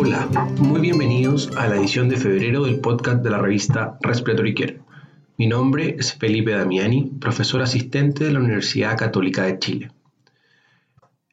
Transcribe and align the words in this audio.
Hola, 0.00 0.28
muy 0.60 0.80
bienvenidos 0.80 1.50
a 1.56 1.66
la 1.66 1.74
edición 1.74 2.08
de 2.08 2.16
febrero 2.16 2.62
del 2.62 2.78
podcast 2.78 3.20
de 3.20 3.30
la 3.30 3.38
revista 3.38 3.98
Respiratory 4.00 4.54
Care. 4.54 4.80
Mi 5.36 5.48
nombre 5.48 5.96
es 5.98 6.14
Felipe 6.14 6.52
Damiani, 6.52 7.10
profesor 7.20 7.62
asistente 7.62 8.22
de 8.22 8.30
la 8.30 8.38
Universidad 8.38 8.96
Católica 8.96 9.42
de 9.42 9.58
Chile. 9.58 9.90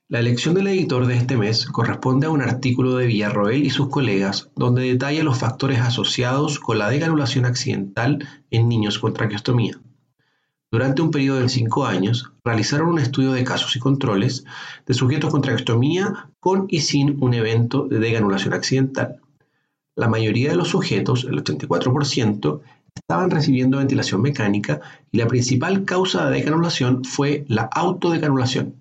La 0.08 0.18
elección 0.18 0.56
del 0.56 0.66
editor 0.66 1.06
de 1.06 1.16
este 1.16 1.38
mes 1.38 1.68
corresponde 1.68 2.26
a 2.26 2.32
un 2.32 2.42
artículo 2.42 2.97
de 2.97 3.06
Villarroel 3.06 3.63
y 3.63 3.70
sus 3.70 3.90
colegas 3.90 4.49
donde 4.56 4.82
detalla 4.82 5.24
los 5.24 5.38
factores 5.38 5.82
asociados 5.82 6.60
con 6.60 6.79
la 6.79 6.90
decanulación 6.90 7.46
accidental 7.46 8.28
en 8.50 8.68
niños 8.68 8.97
con 8.97 9.13
traqueostomía. 9.13 9.79
Durante 10.76 11.01
un 11.01 11.10
periodo 11.10 11.39
de 11.39 11.47
cinco 11.47 11.85
años, 11.85 12.33
realizaron 12.44 12.89
un 12.89 12.99
estudio 12.99 13.31
de 13.31 13.46
casos 13.46 13.78
y 13.78 13.79
controles 13.79 14.44
de 14.85 14.94
sujetos 14.94 15.31
con 15.31 15.42
traqueostomía 15.42 16.27
con 16.41 16.66
y 16.67 16.81
sin 16.81 17.23
un 17.23 17.34
evento 17.34 17.88
de 17.88 17.98
deganulación 17.99 18.53
accidental. 18.53 19.21
La 19.95 20.09
mayoría 20.09 20.49
de 20.49 20.57
los 20.57 20.67
sujetos, 20.67 21.23
el 21.23 21.41
84%, 21.41 22.59
estaban 22.93 23.31
recibiendo 23.31 23.77
ventilación 23.77 24.21
mecánica 24.21 24.81
y 25.13 25.17
la 25.17 25.27
principal 25.27 25.85
causa 25.85 26.25
de 26.25 26.39
decanulación 26.39 27.05
fue 27.05 27.45
la 27.47 27.69
autodecanulación. 27.71 28.75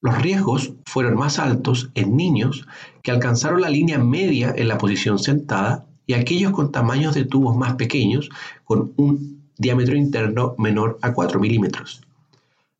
Los 0.00 0.20
riesgos 0.20 0.72
fueron 0.84 1.14
más 1.14 1.38
altos 1.38 1.92
en 1.94 2.16
niños 2.16 2.66
que 3.04 3.12
alcanzaron 3.12 3.60
la 3.60 3.70
línea 3.70 4.00
media 4.00 4.52
en 4.56 4.66
la 4.66 4.78
posición 4.78 5.20
sentada 5.20 5.86
y 6.08 6.14
aquellos 6.14 6.50
con 6.50 6.72
tamaños 6.72 7.14
de 7.14 7.24
tubos 7.24 7.56
más 7.56 7.74
pequeños, 7.74 8.30
con 8.64 8.92
un 8.96 9.41
diámetro 9.58 9.96
interno 9.96 10.54
menor 10.58 10.98
a 11.02 11.12
4 11.12 11.38
milímetros. 11.40 12.02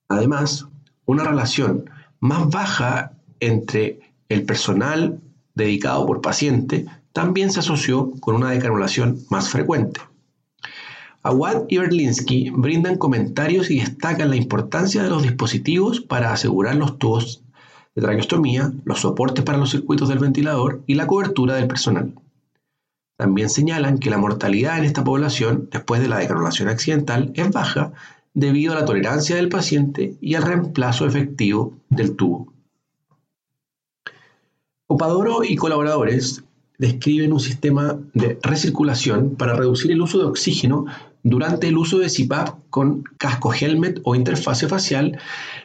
Además, 0.09 0.67
una 1.07 1.25
relación 1.25 1.91
más 2.21 2.49
baja 2.49 3.13
entre 3.41 4.01
el 4.29 4.45
personal 4.45 5.21
dedicado 5.55 6.07
por 6.07 6.21
paciente 6.21 6.87
también 7.13 7.51
se 7.51 7.61
asoció 7.61 8.13
con 8.21 8.37
una 8.37 8.51
decanulación 8.51 9.19
más 9.29 9.49
frecuente. 9.49 10.01
Awad 11.25 11.65
y 11.69 11.79
Berlinsky 11.79 12.51
brindan 12.51 12.99
comentarios 12.99 13.71
y 13.71 13.79
destacan 13.79 14.31
la 14.31 14.37
importancia 14.37 15.03
de 15.03 15.11
los 15.11 15.23
dispositivos 15.23 16.01
para 16.01 16.33
asegurar 16.33 16.75
los 16.77 16.99
tubos 16.99 17.43
de 17.95 18.03
traqueostomía, 18.03 18.73
los 18.85 19.01
soportes 19.01 19.45
para 19.45 19.59
los 19.59 19.71
circuitos 19.71 20.09
del 20.09 20.19
ventilador 20.19 20.83
y 20.87 20.95
la 20.95 21.07
cobertura 21.07 21.55
del 21.55 21.69
personal. 21.69 22.15
También 23.17 23.51
señalan 23.51 23.99
que 23.99 24.11
la 24.11 24.19
mortalidad 24.19 24.79
en 24.79 24.85
esta 24.85 25.05
población 25.05 25.69
después 25.71 26.01
de 26.01 26.09
la 26.09 26.19
decanulación 26.19 26.69
accidental 26.69 27.33
es 27.35 27.51
baja 27.51 27.93
debido 28.35 28.73
a 28.73 28.81
la 28.81 28.85
tolerancia 28.85 29.37
del 29.37 29.49
paciente 29.49 30.17
y 30.21 30.35
al 30.35 30.43
reemplazo 30.43 31.07
efectivo 31.07 31.75
del 31.91 32.17
tubo. 32.17 32.53
Opadoro 34.87 35.45
y 35.45 35.57
colaboradores 35.57 36.45
describen 36.79 37.33
un 37.33 37.41
sistema 37.41 37.99
de 38.13 38.39
recirculación 38.43 39.37
para 39.37 39.55
reducir 39.55 39.91
el 39.93 40.03
uso 40.03 40.19
de 40.19 40.25
oxígeno 40.25 40.87
durante 41.23 41.69
el 41.69 41.79
uso 41.79 41.99
de 41.99 42.11
CPAP 42.11 42.59
con 42.71 43.05
casco 43.17 43.53
helmet 43.53 44.01
o 44.05 44.15
interfase 44.15 44.69
facial 44.69 45.19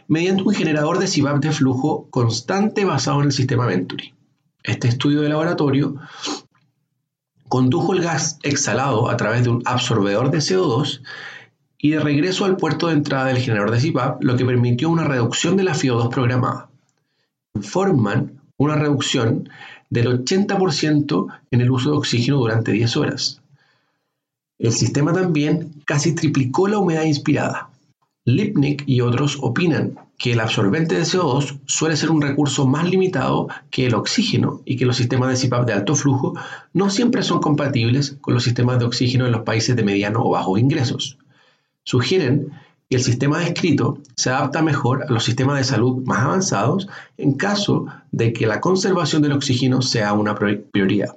mediante 0.08 0.44
un 0.44 0.54
generador 0.54 1.00
de 1.00 1.08
CPAP 1.08 1.40
de 1.40 1.52
flujo 1.52 2.08
constante 2.12 2.86
basado 2.86 3.20
en 3.22 3.26
el 3.26 3.32
sistema 3.32 3.66
Venturi. 3.66 4.14
Este 4.64 4.88
estudio 4.88 5.22
de 5.22 5.30
laboratorio 5.30 5.96
condujo 7.48 7.94
el 7.94 8.02
gas 8.02 8.40
exhalado 8.44 9.10
a 9.10 9.18
través 9.18 9.44
de 9.44 9.50
un 9.50 9.64
absorbedor 9.66 10.32
de 10.32 10.40
CO2 10.40 11.02
y 11.78 11.92
de 11.92 12.00
regreso 12.00 12.46
al 12.46 12.58
puerto 12.58 12.88
de 12.88 12.94
entrada 12.94 13.26
del 13.26 13.38
generador 13.38 13.72
de 13.72 13.92
CPAP, 13.92 14.24
lo 14.24 14.36
que 14.36 14.46
permitió 14.46 14.90
una 14.90 15.04
reducción 15.04 15.58
de 15.58 15.64
la 15.64 15.74
FIO2 15.74 16.10
programada. 16.10 16.70
Informan 17.54 18.42
una 18.58 18.76
reducción 18.76 19.50
del 19.90 20.26
80% 20.26 21.28
en 21.52 21.62
el 21.62 21.72
uso 21.72 21.92
de 21.92 21.98
oxígeno 21.98 22.38
durante 22.38 22.72
10 22.72 22.98
horas. 22.98 23.42
El 24.60 24.74
sistema 24.74 25.14
también 25.14 25.72
casi 25.86 26.16
triplicó 26.16 26.68
la 26.68 26.80
humedad 26.80 27.04
inspirada. 27.04 27.70
Lipnick 28.26 28.84
y 28.88 29.02
otros 29.02 29.38
opinan 29.42 29.98
que 30.18 30.34
el 30.34 30.40
absorbente 30.40 30.96
de 30.96 31.04
CO2 31.04 31.60
suele 31.68 31.96
ser 31.96 32.10
un 32.10 32.22
recurso 32.22 32.66
más 32.66 32.90
limitado 32.90 33.48
que 33.70 33.86
el 33.86 33.94
oxígeno 33.94 34.62
y 34.66 34.76
que 34.76 34.86
los 34.86 34.98
sistemas 34.98 35.30
de 35.30 35.48
CPAP 35.48 35.68
de 35.68 35.74
alto 35.74 35.96
flujo 35.96 36.34
no 36.74 36.90
siempre 36.90 37.22
son 37.22 37.40
compatibles 37.40 38.18
con 38.20 38.34
los 38.34 38.44
sistemas 38.44 38.80
de 38.80 38.86
oxígeno 38.86 39.28
en 39.28 39.32
los 39.32 39.44
países 39.44 39.76
de 39.76 39.84
mediano 39.84 40.24
o 40.24 40.32
bajo 40.32 40.58
ingresos. 40.58 41.20
Sugieren 41.84 42.52
que 42.90 42.98
el 42.98 43.04
sistema 43.04 43.40
descrito 43.40 44.00
se 44.16 44.32
adapta 44.32 44.64
mejor 44.64 45.04
a 45.04 45.12
los 45.12 45.24
sistemas 45.24 45.58
de 45.58 45.64
salud 45.64 46.04
más 46.06 46.20
avanzados 46.22 46.88
en 47.18 47.34
caso 47.34 47.86
de 48.12 48.34
que 48.34 48.48
la 48.48 48.60
conservación 48.60 49.22
del 49.22 49.34
oxígeno 49.34 49.84
sea 49.84 50.14
una 50.14 50.34
prioridad. 50.34 51.16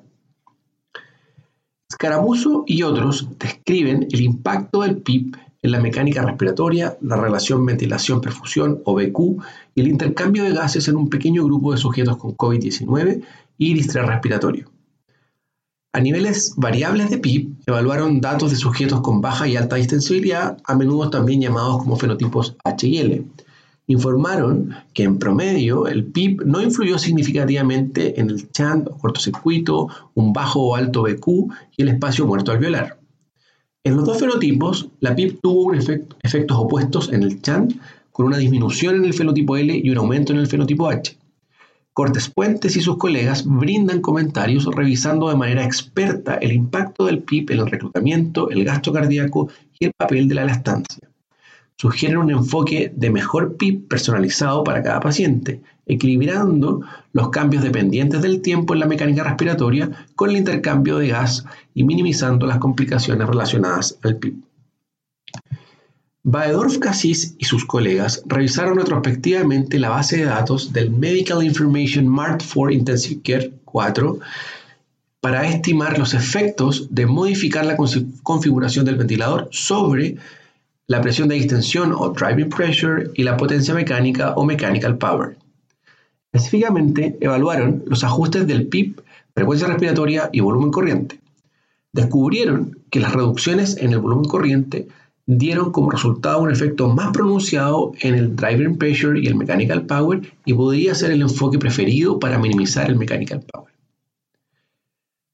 Scaramuzo 1.91 2.65
y 2.67 2.83
otros 2.83 3.29
describen 3.39 4.07
el 4.11 4.21
impacto 4.21 4.83
del 4.83 4.99
PIB 4.99 5.37
en 5.63 5.73
la 5.73 5.81
mecánica 5.81 6.23
respiratoria, 6.23 6.97
la 7.03 7.17
relación 7.17 7.67
ventilación-perfusión 7.67 8.81
o 8.85 8.95
BQ 8.95 9.43
y 9.75 9.81
el 9.83 9.89
intercambio 9.89 10.45
de 10.45 10.53
gases 10.53 10.89
en 10.89 10.97
un 10.97 11.11
pequeño 11.11 11.45
grupo 11.45 11.73
de 11.73 11.79
sujetos 11.79 12.17
con 12.17 12.37
COVID-19 12.37 13.23
y 13.59 13.75
distrés 13.75 14.07
respiratorio. 14.07 14.71
A 15.93 16.01
niveles 16.01 16.55
variables 16.57 17.11
de 17.11 17.19
PIB, 17.19 17.51
evaluaron 17.67 18.21
datos 18.21 18.51
de 18.51 18.57
sujetos 18.57 19.01
con 19.01 19.21
baja 19.21 19.49
y 19.49 19.57
alta 19.57 19.77
distensibilidad, 19.77 20.57
a 20.65 20.77
menudo 20.77 21.11
también 21.11 21.41
llamados 21.41 21.79
como 21.79 21.97
fenotipos 21.97 22.57
H 22.65 22.87
y 22.87 22.99
L. 22.99 23.25
Informaron 23.89 24.73
que 24.95 25.03
en 25.03 25.19
promedio 25.19 25.89
el 25.89 26.05
PIB 26.05 26.47
no 26.47 26.63
influyó 26.63 26.97
significativamente 26.97 28.21
en 28.21 28.31
el 28.31 28.53
chant 28.53 28.87
o 28.87 28.97
cortocircuito, 28.97 29.89
un 30.15 30.33
bajo 30.33 30.61
o 30.63 30.77
alto 30.77 31.03
BQ 31.03 31.27
y 31.77 31.83
el 31.83 31.89
espacio 31.89 32.25
muerto 32.25 32.53
alveolar. 32.53 33.00
En 33.83 33.97
los 33.97 34.05
dos 34.05 34.19
fenotipos, 34.19 34.91
la 35.01 35.17
PIP 35.17 35.41
tuvo 35.41 35.73
efectos 35.73 36.59
opuestos 36.59 37.11
en 37.13 37.23
el 37.23 37.41
CHAN, 37.41 37.81
con 38.13 38.27
una 38.27 38.37
disminución 38.37 38.97
en 38.97 39.07
el 39.07 39.15
fenotipo 39.15 39.57
L 39.57 39.75
y 39.83 39.89
un 39.89 39.97
aumento 39.97 40.35
en 40.35 40.39
el 40.39 40.49
fenotipo 40.49 40.91
H. 40.91 41.17
Cortes 41.95 42.29
Puentes 42.29 42.77
y 42.77 42.83
sus 42.83 42.99
colegas 42.99 43.47
brindan 43.47 44.03
comentarios 44.03 44.67
revisando 44.67 45.31
de 45.31 45.37
manera 45.37 45.65
experta 45.65 46.35
el 46.35 46.53
impacto 46.53 47.07
del 47.07 47.23
PIP 47.23 47.51
en 47.51 47.61
el 47.61 47.71
reclutamiento, 47.71 48.51
el 48.51 48.65
gasto 48.65 48.93
cardíaco 48.93 49.49
y 49.79 49.87
el 49.87 49.93
papel 49.97 50.29
de 50.29 50.35
la 50.35 50.45
lactancia 50.45 51.10
sugieren 51.81 52.19
un 52.19 52.31
enfoque 52.31 52.93
de 52.95 53.09
mejor 53.09 53.57
PIB 53.57 53.89
personalizado 53.89 54.63
para 54.65 54.83
cada 54.83 55.01
paciente, 55.01 55.63
equilibrando 55.87 56.83
los 57.15 57.31
cambios 57.31 57.63
dependientes 57.63 58.21
del 58.21 58.43
tiempo 58.43 58.75
en 58.75 58.81
la 58.81 58.87
mecánica 58.87 59.25
respiratoria 59.25 59.91
con 60.15 60.29
el 60.29 60.37
intercambio 60.37 60.99
de 60.99 61.09
gas 61.09 61.47
y 61.73 61.85
minimizando 61.85 62.47
las 62.47 62.59
complicaciones 62.59 63.27
relacionadas 63.27 63.99
al 64.03 64.17
PIB. 64.17 64.35
Baedorf 66.23 66.77
Cassis 66.81 67.35
y 67.39 67.47
sus 67.47 67.65
colegas 67.65 68.23
revisaron 68.27 68.77
retrospectivamente 68.77 69.79
la 69.79 69.89
base 69.89 70.19
de 70.19 70.25
datos 70.25 70.75
del 70.75 70.91
Medical 70.91 71.43
Information 71.43 72.07
MART 72.07 72.43
for 72.43 72.71
Intensive 72.71 73.23
Care 73.25 73.55
4 73.65 74.19
para 75.23 75.49
estimar 75.49 75.99
los 75.99 76.13
efectos 76.13 76.89
de 76.91 77.07
modificar 77.07 77.65
la 77.65 77.79
configuración 78.23 78.85
del 78.85 78.97
ventilador 78.97 79.49
sobre 79.51 80.19
la 80.91 81.01
presión 81.01 81.29
de 81.29 81.37
distensión 81.37 81.95
o 81.97 82.09
driving 82.09 82.49
pressure 82.49 83.13
y 83.15 83.23
la 83.23 83.37
potencia 83.37 83.73
mecánica 83.73 84.35
o 84.35 84.45
mechanical 84.45 84.99
power. 84.99 85.37
Específicamente 86.33 87.17
evaluaron 87.21 87.85
los 87.87 88.03
ajustes 88.03 88.45
del 88.49 88.67
PIP, 88.67 88.99
frecuencia 89.33 89.69
respiratoria 89.69 90.31
y 90.33 90.41
volumen 90.41 90.73
corriente. 90.73 91.21
Descubrieron 91.93 92.81
que 92.91 92.99
las 92.99 93.13
reducciones 93.13 93.77
en 93.77 93.93
el 93.93 94.01
volumen 94.01 94.25
corriente 94.25 94.89
dieron 95.27 95.71
como 95.71 95.93
resultado 95.93 96.43
un 96.43 96.51
efecto 96.51 96.89
más 96.89 97.13
pronunciado 97.13 97.93
en 98.01 98.17
el 98.17 98.35
driving 98.35 98.77
pressure 98.77 99.21
y 99.21 99.29
el 99.29 99.37
mechanical 99.37 99.87
power 99.87 100.23
y 100.45 100.55
podría 100.55 100.97
ser 100.97 101.13
el 101.13 101.23
enfoque 101.23 101.61
preferido 101.61 102.19
para 102.19 102.37
minimizar 102.37 102.91
el 102.91 102.97
mechanical 102.97 103.45
power. 103.53 103.70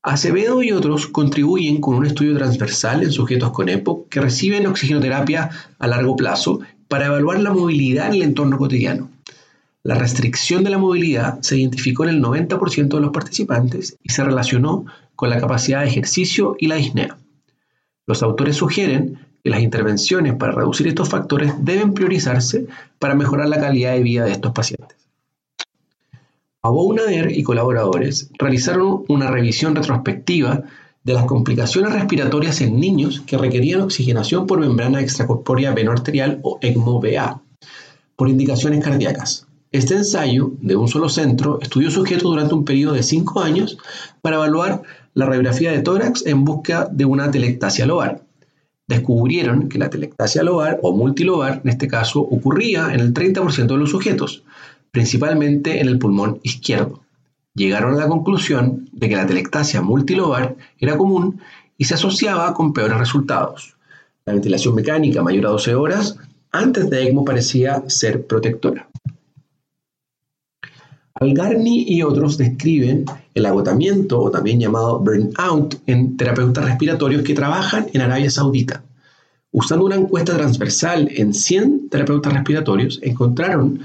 Acevedo 0.06 0.62
y 0.62 0.70
otros 0.70 1.08
contribuyen 1.08 1.80
con 1.80 1.96
un 1.96 2.06
estudio 2.06 2.36
transversal 2.36 3.02
en 3.02 3.10
sujetos 3.10 3.50
con 3.50 3.68
EPOC 3.68 4.08
que 4.08 4.20
reciben 4.20 4.68
oxigenoterapia 4.68 5.50
a 5.80 5.86
largo 5.88 6.14
plazo 6.14 6.60
para 6.86 7.06
evaluar 7.06 7.40
la 7.40 7.52
movilidad 7.52 8.06
en 8.06 8.14
el 8.14 8.22
entorno 8.22 8.56
cotidiano. 8.56 9.10
La 9.82 9.96
restricción 9.96 10.62
de 10.62 10.70
la 10.70 10.78
movilidad 10.78 11.40
se 11.40 11.58
identificó 11.58 12.04
en 12.04 12.10
el 12.10 12.22
90% 12.22 12.86
de 12.86 13.00
los 13.00 13.10
participantes 13.10 13.98
y 14.00 14.12
se 14.12 14.22
relacionó 14.22 14.84
con 15.16 15.28
la 15.28 15.40
capacidad 15.40 15.80
de 15.80 15.88
ejercicio 15.88 16.54
y 16.56 16.68
la 16.68 16.76
disnea. 16.76 17.18
Los 18.06 18.22
autores 18.22 18.54
sugieren 18.54 19.18
que 19.42 19.50
las 19.50 19.60
intervenciones 19.60 20.34
para 20.34 20.52
reducir 20.52 20.86
estos 20.86 21.08
factores 21.08 21.52
deben 21.64 21.94
priorizarse 21.94 22.68
para 23.00 23.16
mejorar 23.16 23.48
la 23.48 23.58
calidad 23.58 23.94
de 23.94 24.04
vida 24.04 24.24
de 24.24 24.30
estos 24.30 24.52
pacientes. 24.52 24.95
Abounader 26.66 27.30
y 27.30 27.42
colaboradores 27.44 28.28
realizaron 28.38 29.04
una 29.08 29.30
revisión 29.30 29.76
retrospectiva 29.76 30.64
de 31.04 31.14
las 31.14 31.24
complicaciones 31.24 31.92
respiratorias 31.92 32.60
en 32.60 32.80
niños 32.80 33.22
que 33.24 33.38
requerían 33.38 33.82
oxigenación 33.82 34.48
por 34.48 34.58
membrana 34.58 35.00
extracorpórea 35.00 35.72
venoarterial 35.72 36.40
o 36.42 36.58
ECMO-VA 36.60 37.40
por 38.16 38.28
indicaciones 38.28 38.82
cardíacas. 38.82 39.46
Este 39.70 39.94
ensayo, 39.94 40.52
de 40.60 40.74
un 40.74 40.88
solo 40.88 41.08
centro, 41.08 41.60
estudió 41.62 41.90
sujetos 41.90 42.24
durante 42.24 42.54
un 42.54 42.64
periodo 42.64 42.94
de 42.94 43.04
cinco 43.04 43.40
años 43.40 43.78
para 44.20 44.36
evaluar 44.36 44.82
la 45.14 45.26
radiografía 45.26 45.70
de 45.70 45.82
tórax 45.82 46.26
en 46.26 46.44
busca 46.44 46.88
de 46.90 47.04
una 47.04 47.30
telectasia 47.30 47.86
lobar. 47.86 48.22
Descubrieron 48.88 49.68
que 49.68 49.78
la 49.78 49.90
telectasia 49.90 50.42
lobar 50.42 50.80
o 50.82 50.92
multilobar, 50.92 51.60
en 51.62 51.70
este 51.70 51.86
caso, 51.86 52.20
ocurría 52.20 52.92
en 52.92 53.00
el 53.00 53.14
30% 53.14 53.66
de 53.66 53.76
los 53.76 53.90
sujetos, 53.90 54.42
principalmente 54.96 55.78
en 55.78 55.88
el 55.88 55.98
pulmón 55.98 56.40
izquierdo. 56.42 57.02
Llegaron 57.54 57.92
a 57.92 57.98
la 57.98 58.08
conclusión 58.08 58.88
de 58.92 59.10
que 59.10 59.16
la 59.16 59.26
telectasia 59.26 59.82
multilobar 59.82 60.56
era 60.78 60.96
común 60.96 61.38
y 61.76 61.84
se 61.84 61.92
asociaba 61.92 62.54
con 62.54 62.72
peores 62.72 62.96
resultados. 62.96 63.76
La 64.24 64.32
ventilación 64.32 64.74
mecánica 64.74 65.22
mayor 65.22 65.48
a 65.48 65.50
12 65.50 65.74
horas 65.74 66.16
antes 66.50 66.88
de 66.88 67.02
ECMO 67.02 67.26
parecía 67.26 67.82
ser 67.88 68.26
protectora. 68.26 68.88
Algarni 71.12 71.84
y 71.86 72.02
otros 72.02 72.38
describen 72.38 73.04
el 73.34 73.44
agotamiento, 73.44 74.18
o 74.18 74.30
también 74.30 74.60
llamado 74.60 74.98
burnout, 75.00 75.78
en 75.84 76.16
terapeutas 76.16 76.64
respiratorios 76.64 77.22
que 77.22 77.34
trabajan 77.34 77.88
en 77.92 78.00
Arabia 78.00 78.30
Saudita. 78.30 78.82
Usando 79.52 79.84
una 79.84 79.96
encuesta 79.96 80.34
transversal 80.34 81.10
en 81.14 81.34
100 81.34 81.90
terapeutas 81.90 82.32
respiratorios, 82.32 82.98
encontraron 83.02 83.82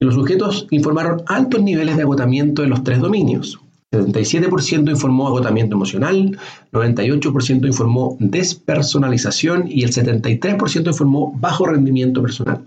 los 0.00 0.14
sujetos 0.14 0.66
informaron 0.70 1.22
altos 1.26 1.62
niveles 1.62 1.96
de 1.96 2.02
agotamiento 2.02 2.62
en 2.62 2.70
los 2.70 2.84
tres 2.84 3.00
dominios. 3.00 3.58
77% 3.90 4.90
informó 4.90 5.28
agotamiento 5.28 5.74
emocional, 5.74 6.38
98% 6.72 7.66
informó 7.66 8.16
despersonalización 8.20 9.64
y 9.66 9.82
el 9.82 9.92
73% 9.92 10.86
informó 10.86 11.34
bajo 11.38 11.66
rendimiento 11.66 12.20
personal. 12.22 12.60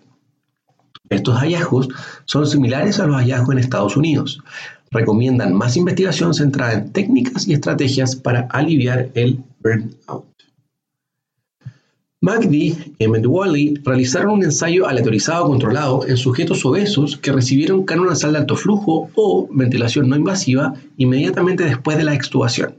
Estos 1.09 1.37
hallazgos 1.37 1.89
son 2.25 2.47
similares 2.47 2.99
a 2.99 3.05
los 3.05 3.17
hallazgos 3.17 3.53
en 3.53 3.59
Estados 3.59 3.97
Unidos. 3.97 4.41
Recomiendan 4.89 5.53
más 5.53 5.77
investigación 5.77 6.33
centrada 6.33 6.73
en 6.73 6.91
técnicas 6.91 7.47
y 7.47 7.53
estrategias 7.53 8.15
para 8.15 8.47
aliviar 8.49 9.09
el 9.13 9.43
burnout. 9.61 10.30
McDee 12.23 12.93
y 12.99 13.07
Wally 13.07 13.81
realizaron 13.83 14.33
un 14.33 14.43
ensayo 14.43 14.87
aleatorizado 14.87 15.47
controlado 15.47 16.05
en 16.07 16.17
sujetos 16.17 16.63
obesos 16.63 17.17
que 17.17 17.31
recibieron 17.31 17.83
canon 17.83 18.09
nasal 18.09 18.33
de 18.33 18.37
alto 18.37 18.55
flujo 18.55 19.09
o 19.15 19.47
ventilación 19.51 20.07
no 20.07 20.15
invasiva 20.15 20.75
inmediatamente 20.97 21.63
después 21.63 21.97
de 21.97 22.03
la 22.03 22.13
extubación. 22.13 22.75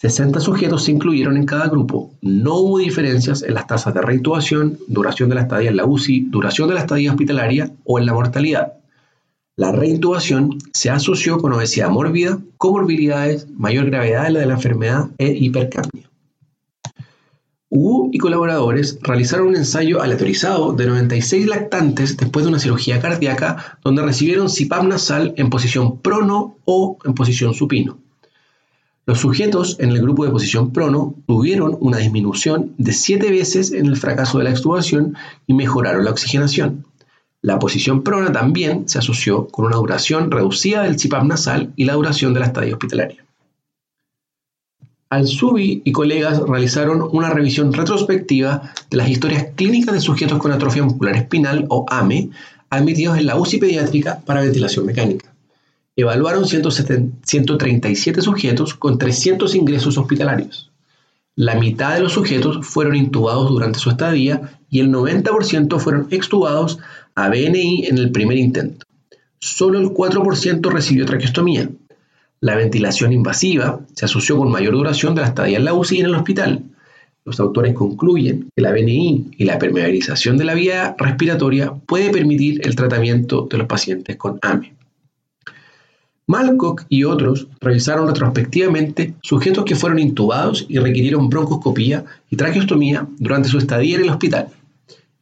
60 0.00 0.40
sujetos 0.40 0.84
se 0.84 0.92
incluyeron 0.92 1.38
en 1.38 1.46
cada 1.46 1.68
grupo. 1.68 2.12
No 2.20 2.56
hubo 2.56 2.78
diferencias 2.78 3.42
en 3.42 3.54
las 3.54 3.66
tasas 3.66 3.94
de 3.94 4.02
reintubación, 4.02 4.78
duración 4.88 5.30
de 5.30 5.34
la 5.36 5.40
estadía 5.40 5.70
en 5.70 5.78
la 5.78 5.86
UCI, 5.86 6.26
duración 6.28 6.68
de 6.68 6.74
la 6.74 6.80
estadía 6.80 7.12
hospitalaria 7.12 7.72
o 7.84 7.98
en 7.98 8.04
la 8.04 8.12
mortalidad. 8.12 8.74
La 9.56 9.72
reintubación 9.72 10.58
se 10.74 10.90
asoció 10.90 11.38
con 11.38 11.54
obesidad 11.54 11.88
mórbida, 11.88 12.38
comorbilidades, 12.58 13.48
mayor 13.56 13.86
gravedad 13.86 14.24
de 14.24 14.46
la 14.46 14.52
enfermedad 14.52 15.06
e 15.16 15.28
hipercapnia. 15.28 16.07
Wu 17.70 18.08
y 18.12 18.18
colaboradores 18.18 18.98
realizaron 19.02 19.48
un 19.48 19.56
ensayo 19.56 20.00
aleatorizado 20.00 20.72
de 20.72 20.86
96 20.86 21.46
lactantes 21.46 22.16
después 22.16 22.44
de 22.44 22.48
una 22.48 22.58
cirugía 22.58 22.98
cardíaca 22.98 23.78
donde 23.84 24.02
recibieron 24.02 24.48
CPAP 24.48 24.84
nasal 24.84 25.34
en 25.36 25.50
posición 25.50 26.00
prono 26.00 26.56
o 26.64 26.96
en 27.04 27.12
posición 27.12 27.52
supino. 27.52 27.98
Los 29.04 29.20
sujetos 29.20 29.76
en 29.80 29.90
el 29.90 30.00
grupo 30.00 30.24
de 30.24 30.30
posición 30.30 30.72
prono 30.72 31.14
tuvieron 31.26 31.76
una 31.80 31.98
disminución 31.98 32.74
de 32.78 32.92
7 32.92 33.30
veces 33.30 33.72
en 33.72 33.84
el 33.86 33.96
fracaso 33.96 34.38
de 34.38 34.44
la 34.44 34.50
extubación 34.50 35.16
y 35.46 35.52
mejoraron 35.52 36.06
la 36.06 36.10
oxigenación. 36.10 36.86
La 37.42 37.58
posición 37.58 38.02
prona 38.02 38.32
también 38.32 38.88
se 38.88 38.98
asoció 38.98 39.46
con 39.48 39.66
una 39.66 39.76
duración 39.76 40.30
reducida 40.30 40.84
del 40.84 40.96
CPAP 40.96 41.24
nasal 41.24 41.72
y 41.76 41.84
la 41.84 41.94
duración 41.94 42.32
de 42.32 42.40
la 42.40 42.46
estadía 42.46 42.72
hospitalaria. 42.72 43.27
Al-Subi 45.10 45.82
y 45.84 45.92
colegas 45.92 46.40
realizaron 46.40 47.08
una 47.12 47.30
revisión 47.30 47.72
retrospectiva 47.72 48.72
de 48.90 48.96
las 48.96 49.08
historias 49.08 49.48
clínicas 49.54 49.94
de 49.94 50.00
sujetos 50.00 50.38
con 50.38 50.52
atrofia 50.52 50.82
muscular 50.82 51.16
espinal 51.16 51.66
o 51.68 51.86
AME 51.88 52.30
admitidos 52.70 53.18
en 53.18 53.26
la 53.26 53.36
UCI 53.36 53.58
pediátrica 53.58 54.20
para 54.24 54.42
ventilación 54.42 54.84
mecánica 54.84 55.32
evaluaron 55.98 56.46
137 56.46 58.22
sujetos 58.22 58.74
con 58.74 58.98
300 58.98 59.52
ingresos 59.56 59.98
hospitalarios. 59.98 60.70
La 61.34 61.56
mitad 61.56 61.94
de 61.94 62.00
los 62.00 62.12
sujetos 62.12 62.64
fueron 62.64 62.94
intubados 62.94 63.48
durante 63.48 63.80
su 63.80 63.90
estadía 63.90 64.60
y 64.70 64.78
el 64.78 64.92
90% 64.92 65.80
fueron 65.80 66.06
extubados 66.12 66.78
a 67.16 67.28
BNI 67.28 67.86
en 67.86 67.98
el 67.98 68.12
primer 68.12 68.38
intento. 68.38 68.86
Solo 69.40 69.80
el 69.80 69.88
4% 69.88 70.70
recibió 70.70 71.04
traqueostomía. 71.04 71.68
La 72.40 72.54
ventilación 72.54 73.12
invasiva 73.12 73.80
se 73.94 74.04
asoció 74.04 74.36
con 74.36 74.50
mayor 74.50 74.74
duración 74.74 75.14
de 75.14 75.22
la 75.22 75.28
estadía 75.28 75.58
en 75.58 75.64
la 75.64 75.74
UCI 75.74 75.96
y 75.96 76.00
en 76.00 76.06
el 76.06 76.14
hospital. 76.14 76.62
Los 77.24 77.40
autores 77.40 77.74
concluyen 77.74 78.48
que 78.54 78.62
la 78.62 78.70
BNI 78.70 79.32
y 79.36 79.44
la 79.44 79.58
permeabilización 79.58 80.38
de 80.38 80.44
la 80.44 80.54
vía 80.54 80.94
respiratoria 80.98 81.74
puede 81.74 82.10
permitir 82.10 82.60
el 82.64 82.76
tratamiento 82.76 83.48
de 83.50 83.58
los 83.58 83.66
pacientes 83.66 84.16
con 84.16 84.38
AME. 84.40 84.74
Malcock 86.28 86.84
y 86.88 87.04
otros 87.04 87.48
revisaron 87.60 88.06
retrospectivamente 88.06 89.14
sujetos 89.22 89.64
que 89.64 89.74
fueron 89.74 89.98
intubados 89.98 90.66
y 90.68 90.78
requirieron 90.78 91.28
broncoscopía 91.30 92.04
y 92.30 92.36
traqueostomía 92.36 93.08
durante 93.18 93.48
su 93.48 93.58
estadía 93.58 93.96
en 93.96 94.02
el 94.02 94.10
hospital. 94.10 94.48